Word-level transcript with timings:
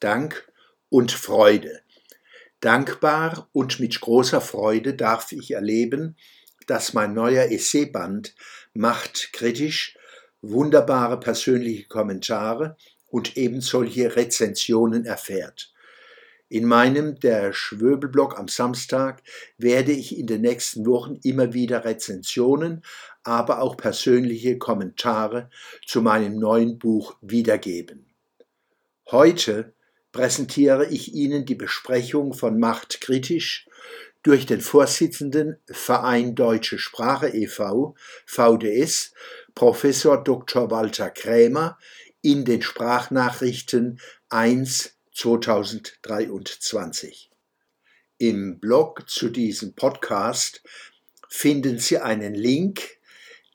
Dank 0.00 0.50
und 0.90 1.12
Freude. 1.12 1.82
Dankbar 2.60 3.48
und 3.52 3.80
mit 3.80 4.00
großer 4.00 4.40
Freude 4.40 4.94
darf 4.94 5.32
ich 5.32 5.52
erleben, 5.52 6.16
dass 6.66 6.94
mein 6.94 7.14
neuer 7.14 7.50
Essayband 7.50 8.34
Macht 8.74 9.32
kritisch 9.32 9.96
wunderbare 10.40 11.18
persönliche 11.18 11.88
Kommentare 11.88 12.76
und 13.08 13.36
eben 13.36 13.60
solche 13.60 14.14
Rezensionen 14.14 15.04
erfährt. 15.04 15.72
In 16.48 16.64
meinem 16.64 17.18
Der 17.20 17.52
Schwöbelblog 17.52 18.38
am 18.38 18.48
Samstag 18.48 19.22
werde 19.58 19.92
ich 19.92 20.16
in 20.16 20.26
den 20.26 20.42
nächsten 20.42 20.86
Wochen 20.86 21.18
immer 21.22 21.52
wieder 21.52 21.84
Rezensionen, 21.84 22.82
aber 23.22 23.60
auch 23.60 23.76
persönliche 23.76 24.58
Kommentare 24.58 25.50
zu 25.86 26.00
meinem 26.00 26.38
neuen 26.38 26.78
Buch 26.78 27.16
wiedergeben. 27.20 28.06
Heute 29.10 29.74
präsentiere 30.12 30.86
ich 30.86 31.14
Ihnen 31.14 31.44
die 31.44 31.54
Besprechung 31.54 32.32
von 32.32 32.58
Macht 32.58 33.00
kritisch 33.00 33.68
durch 34.22 34.46
den 34.46 34.60
Vorsitzenden 34.60 35.58
Verein 35.70 36.34
Deutsche 36.34 36.78
Sprache 36.78 37.28
e.V., 37.28 37.94
VDS, 38.26 39.12
Professor 39.54 40.22
Dr. 40.22 40.70
Walter 40.70 41.08
Krämer 41.10 41.78
in 42.20 42.44
den 42.44 42.60
Sprachnachrichten 42.62 44.00
1 44.28 44.94
2023. 45.14 47.30
Im 48.18 48.58
Blog 48.58 49.08
zu 49.08 49.30
diesem 49.30 49.74
Podcast 49.74 50.62
finden 51.28 51.78
Sie 51.78 51.98
einen 51.98 52.34
Link, 52.34 52.98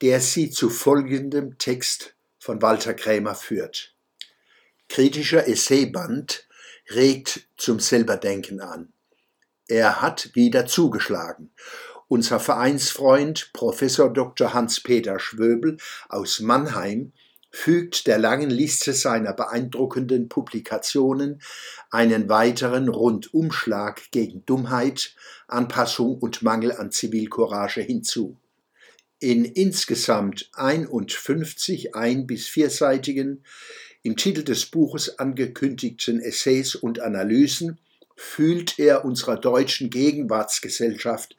der 0.02 0.20
Sie 0.20 0.50
zu 0.50 0.70
folgendem 0.70 1.58
Text 1.58 2.14
von 2.38 2.62
Walter 2.62 2.94
Krämer 2.94 3.34
führt. 3.34 3.93
Kritischer 4.94 5.48
Essayband 5.48 6.46
regt 6.94 7.48
zum 7.56 7.80
Selberdenken 7.80 8.60
an. 8.60 8.92
Er 9.66 10.00
hat 10.00 10.30
wieder 10.36 10.66
zugeschlagen. 10.66 11.50
Unser 12.06 12.38
Vereinsfreund 12.38 13.50
Professor 13.52 14.12
Dr. 14.12 14.54
Hans-Peter 14.54 15.18
Schwöbel 15.18 15.78
aus 16.08 16.38
Mannheim 16.38 17.10
fügt 17.50 18.06
der 18.06 18.18
langen 18.18 18.50
Liste 18.50 18.92
seiner 18.92 19.32
beeindruckenden 19.32 20.28
Publikationen 20.28 21.42
einen 21.90 22.28
weiteren 22.28 22.88
Rundumschlag 22.88 24.12
gegen 24.12 24.46
Dummheit, 24.46 25.16
Anpassung 25.48 26.18
und 26.20 26.42
Mangel 26.42 26.70
an 26.70 26.92
Zivilcourage 26.92 27.80
hinzu. 27.80 28.38
In 29.18 29.44
insgesamt 29.44 30.50
51 30.52 31.96
ein- 31.96 32.28
bis 32.28 32.46
vierseitigen, 32.46 33.42
im 34.04 34.16
Titel 34.18 34.44
des 34.44 34.66
Buches 34.66 35.18
angekündigten 35.18 36.20
Essays 36.20 36.74
und 36.74 37.00
Analysen 37.00 37.80
fühlt 38.14 38.78
er 38.78 39.04
unserer 39.04 39.36
deutschen 39.36 39.88
Gegenwartsgesellschaft 39.88 41.36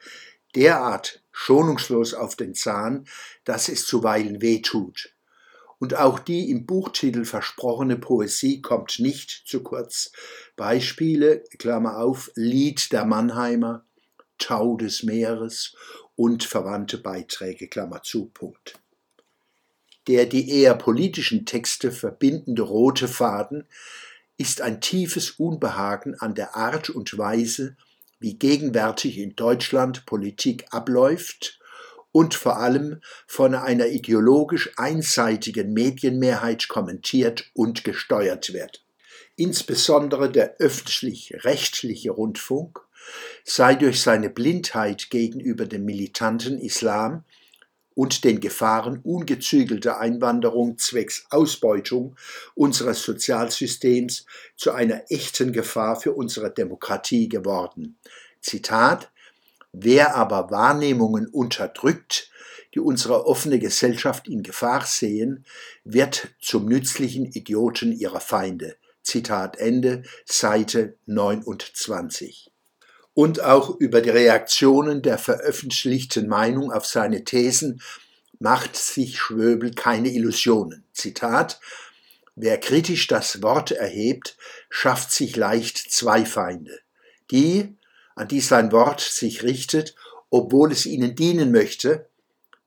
derart 0.55 1.21
schonungslos 1.31 2.15
auf 2.15 2.35
den 2.35 2.55
Zahn, 2.55 3.07
dass 3.43 3.69
es 3.69 3.85
zuweilen 3.85 4.41
wehtut. 4.41 5.13
Und 5.77 5.95
auch 5.95 6.17
die 6.17 6.49
im 6.49 6.65
Buchtitel 6.65 7.23
versprochene 7.23 7.97
Poesie 7.97 8.61
kommt 8.61 8.97
nicht 8.97 9.43
zu 9.45 9.61
kurz. 9.61 10.11
Beispiele, 10.55 11.43
Klammer 11.59 11.97
auf, 11.97 12.31
Lied 12.33 12.91
der 12.91 13.05
Mannheimer, 13.05 13.85
Tau 14.39 14.75
des 14.75 15.03
Meeres 15.03 15.75
und 16.15 16.43
verwandte 16.43 16.97
Beiträge, 16.97 17.67
Klammer 17.67 18.01
zu, 18.01 18.25
Punkt. 18.33 18.79
Der 20.07 20.25
die 20.25 20.49
eher 20.49 20.75
politischen 20.75 21.45
Texte 21.45 21.91
verbindende 21.91 22.61
rote 22.61 23.07
Faden 23.07 23.65
ist 24.37 24.61
ein 24.61 24.81
tiefes 24.81 25.31
Unbehagen 25.31 26.15
an 26.19 26.35
der 26.35 26.55
Art 26.55 26.89
und 26.89 27.17
Weise, 27.17 27.75
wie 28.19 28.37
gegenwärtig 28.37 29.17
in 29.17 29.35
Deutschland 29.35 30.05
Politik 30.05 30.65
abläuft 30.71 31.59
und 32.11 32.33
vor 32.33 32.57
allem 32.57 33.01
von 33.27 33.55
einer 33.55 33.87
ideologisch 33.87 34.71
einseitigen 34.77 35.73
Medienmehrheit 35.73 36.67
kommentiert 36.67 37.49
und 37.53 37.83
gesteuert 37.83 38.53
wird. 38.53 38.83
Insbesondere 39.35 40.31
der 40.31 40.55
öffentlich-rechtliche 40.59 42.11
Rundfunk 42.11 42.79
sei 43.43 43.75
durch 43.75 44.01
seine 44.01 44.29
Blindheit 44.29 45.09
gegenüber 45.09 45.65
dem 45.65 45.83
militanten 45.83 46.57
Islam 46.57 47.25
und 47.95 48.23
den 48.23 48.39
Gefahren 48.39 48.99
ungezügelter 49.03 49.99
Einwanderung 49.99 50.77
zwecks 50.77 51.25
Ausbeutung 51.31 52.15
unseres 52.53 53.01
Sozialsystems 53.03 54.25
zu 54.55 54.71
einer 54.71 55.09
echten 55.09 55.53
Gefahr 55.53 55.99
für 55.99 56.13
unsere 56.13 56.53
Demokratie 56.53 57.27
geworden. 57.27 57.97
Zitat 58.41 59.11
Wer 59.71 60.15
aber 60.15 60.51
Wahrnehmungen 60.51 61.27
unterdrückt, 61.27 62.31
die 62.73 62.79
unsere 62.79 63.25
offene 63.25 63.59
Gesellschaft 63.59 64.27
in 64.27 64.43
Gefahr 64.43 64.85
sehen, 64.85 65.45
wird 65.83 66.29
zum 66.39 66.65
nützlichen 66.65 67.25
Idioten 67.25 67.91
ihrer 67.91 68.21
Feinde. 68.21 68.77
Zitat 69.01 69.57
Ende, 69.57 70.03
Seite 70.25 70.97
29. 71.05 72.51
Und 73.15 73.41
auch 73.41 73.77
über 73.79 74.01
die 74.01 74.09
Reaktionen 74.09 75.01
der 75.01 75.17
veröffentlichten 75.17 76.27
Meinung 76.27 76.71
auf 76.71 76.85
seine 76.85 77.23
Thesen 77.23 77.81
macht 78.39 78.75
sich 78.75 79.17
Schwöbel 79.17 79.73
keine 79.73 80.09
Illusionen. 80.09 80.83
Zitat 80.93 81.59
Wer 82.35 82.59
kritisch 82.59 83.07
das 83.07 83.41
Wort 83.41 83.71
erhebt, 83.71 84.35
schafft 84.69 85.13
sich 85.13 85.37
leicht 85.37 85.77
zwei 85.77 86.25
Feinde. 86.25 86.77
Die, 87.31 87.77
an 88.15 88.27
die 88.27 88.41
sein 88.41 88.73
Wort 88.73 88.99
sich 88.99 89.43
richtet, 89.43 89.95
obwohl 90.29 90.73
es 90.73 90.85
ihnen 90.85 91.15
dienen 91.15 91.53
möchte, 91.53 92.09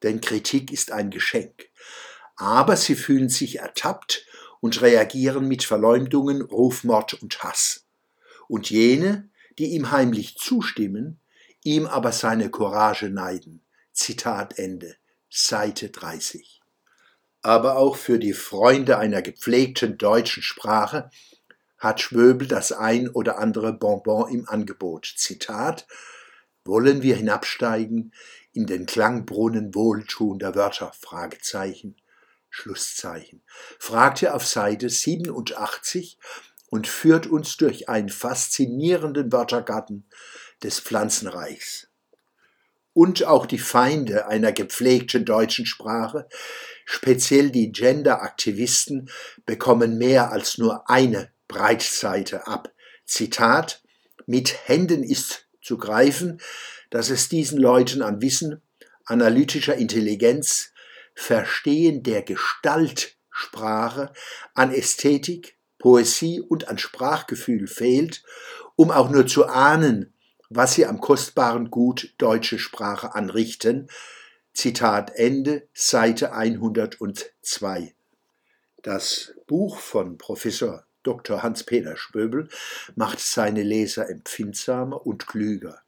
denn 0.03 0.23
Kritik 0.23 0.73
ist 0.73 0.91
ein 0.91 1.11
Geschenk. 1.11 1.69
Aber 2.37 2.79
sie 2.79 2.95
fühlen 2.95 3.29
sich 3.29 3.59
ertappt 3.59 4.25
und 4.61 4.81
reagieren 4.81 5.47
mit 5.47 5.65
Verleumdungen, 5.65 6.41
Rufmord 6.41 7.21
und 7.23 7.43
Hass. 7.43 7.85
Und 8.49 8.71
jene, 8.71 9.28
die 9.59 9.67
ihm 9.67 9.91
heimlich 9.91 10.37
zustimmen, 10.37 11.21
ihm 11.63 11.87
aber 11.87 12.13
seine 12.13 12.51
Courage 12.51 13.11
neiden. 13.11 13.65
Zitat 13.93 14.59
Ende, 14.59 14.97
Seite 15.29 15.91
30. 15.91 16.61
Aber 17.43 17.77
auch 17.77 17.97
für 17.97 18.19
die 18.19 18.33
Freunde 18.33 18.99
einer 18.99 19.23
gepflegten 19.23 19.99
deutschen 19.99 20.43
Sprache 20.43 21.11
hat 21.77 22.01
Schwöbel 22.01 22.49
das 22.49 22.73
ein 22.73 23.09
oder 23.09 23.39
andere 23.39 23.73
Bonbon 23.73 24.33
im 24.33 24.49
Angebot. 24.49 25.13
Zitat 25.17 25.87
Wollen 26.65 27.03
wir 27.03 27.17
hinabsteigen 27.17 28.13
in 28.53 28.67
den 28.67 28.87
Klangbrunnen 28.87 29.75
wohltuender 29.75 30.55
Wörter? 30.55 30.93
Fragezeichen. 30.99 31.97
Schlusszeichen. 32.51 33.43
Fragt 33.79 34.23
er 34.23 34.35
auf 34.35 34.47
Seite 34.47 34.89
87 34.89 36.19
und 36.71 36.87
führt 36.87 37.27
uns 37.27 37.57
durch 37.57 37.89
einen 37.89 38.09
faszinierenden 38.09 39.33
Wörtergarten 39.33 40.05
des 40.63 40.81
Pflanzenreichs. 40.81 41.89
Und 42.93 43.25
auch 43.25 43.47
die 43.47 43.59
Feinde 43.59 44.27
einer 44.27 44.53
gepflegten 44.53 45.25
deutschen 45.25 45.67
Sprache, 45.67 46.29
speziell 46.85 47.51
die 47.51 47.71
Genderaktivisten, 47.71 49.11
bekommen 49.47 49.99
mehr 49.99 50.33
als 50.33 50.59
nur 50.59 50.91
eine 50.91 51.31
Breitseite 51.47 52.47
ab. 52.47 52.73
Zitat, 53.05 53.83
mit 54.27 54.69
Händen 54.69 55.03
ist 55.05 55.47
zu 55.63 55.79
greifen, 55.79 56.41
dass 56.91 57.11
es 57.11 57.29
diesen 57.29 57.59
Leuten 57.59 58.03
an 58.03 58.21
Wissen, 58.21 58.63
analytischer 59.05 59.77
Intelligenz, 59.77 60.73
Verstehen 61.15 62.03
der 62.03 62.23
Gestaltsprache, 62.23 64.13
an 64.55 64.73
Ästhetik, 64.73 65.58
Poesie 65.79 66.41
und 66.41 66.69
an 66.69 66.79
Sprachgefühl 66.79 67.67
fehlt, 67.67 68.23
um 68.77 68.91
auch 68.91 69.11
nur 69.11 69.27
zu 69.27 69.47
ahnen, 69.47 70.13
was 70.51 70.75
sie 70.75 70.87
am 70.87 71.01
kostbaren 71.01 71.71
Gut 71.71 72.15
deutsche 72.19 72.59
Sprache 72.59 73.15
anrichten. 73.15 73.89
Zitat 74.53 75.13
Ende, 75.15 75.69
Seite 75.73 76.33
102. 76.33 77.95
Das 78.83 79.35
Buch 79.47 79.79
von 79.79 80.19
Professor 80.19 80.85
Dr. 81.03 81.43
Hans-Peter 81.43 81.97
Spöbel 81.97 82.49
macht 82.97 83.21
seine 83.21 83.63
Leser 83.63 84.09
empfindsamer 84.09 85.07
und 85.07 85.27
klüger. 85.27 85.83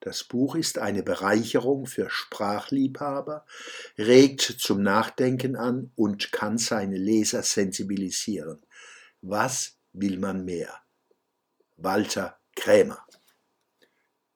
Das 0.00 0.22
Buch 0.22 0.54
ist 0.54 0.78
eine 0.78 1.02
Bereicherung 1.02 1.86
für 1.86 2.08
Sprachliebhaber, 2.10 3.44
regt 3.98 4.40
zum 4.40 4.82
Nachdenken 4.82 5.56
an 5.56 5.90
und 5.96 6.30
kann 6.30 6.58
seine 6.58 6.96
Leser 6.96 7.42
sensibilisieren. 7.42 8.60
Was 9.28 9.76
will 9.92 10.20
man 10.20 10.44
mehr? 10.44 10.72
Walter 11.76 12.38
Krämer. 12.54 13.04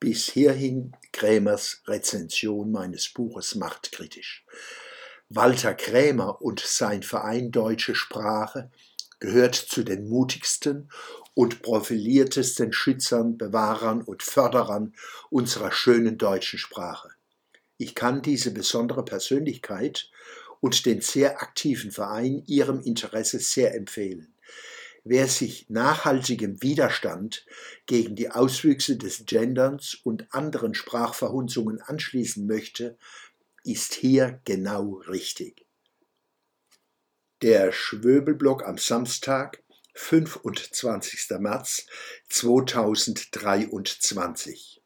Bis 0.01 0.29
hierhin 0.29 0.97
Krämers 1.13 1.81
Rezension 1.87 2.73
meines 2.73 3.07
Buches 3.07 3.55
Machtkritisch. 3.55 4.45
Walter 5.29 5.75
Krämer 5.75 6.41
und 6.41 6.59
sein 6.59 7.03
Verein 7.03 7.51
Deutsche 7.51 7.95
Sprache 7.95 8.69
gehört 9.21 9.55
zu 9.55 9.83
den 9.83 10.09
mutigsten 10.09 10.91
und 11.35 11.61
profiliertesten 11.61 12.73
Schützern, 12.73 13.37
Bewahrern 13.37 14.01
und 14.01 14.23
Förderern 14.23 14.93
unserer 15.29 15.71
schönen 15.71 16.17
deutschen 16.17 16.59
Sprache. 16.59 17.11
Ich 17.77 17.95
kann 17.95 18.21
diese 18.21 18.51
besondere 18.51 19.05
Persönlichkeit 19.05 20.11
und 20.59 20.85
den 20.85 20.99
sehr 20.99 21.41
aktiven 21.41 21.91
Verein 21.91 22.43
Ihrem 22.45 22.81
Interesse 22.81 23.39
sehr 23.39 23.73
empfehlen. 23.73 24.33
Wer 25.03 25.27
sich 25.27 25.67
nachhaltigem 25.69 26.61
Widerstand 26.61 27.45
gegen 27.87 28.15
die 28.15 28.29
Auswüchse 28.29 28.97
des 28.97 29.25
Genderns 29.25 29.95
und 30.03 30.31
anderen 30.33 30.75
Sprachverhunzungen 30.75 31.81
anschließen 31.81 32.45
möchte, 32.45 32.97
ist 33.63 33.95
hier 33.95 34.39
genau 34.45 35.01
richtig. 35.07 35.65
Der 37.41 37.71
Schwöbelblock 37.71 38.63
am 38.63 38.77
Samstag, 38.77 39.63
25. 39.95 41.31
März 41.39 41.87
2023 42.29 44.80